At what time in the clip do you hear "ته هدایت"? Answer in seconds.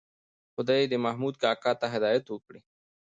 1.79-2.25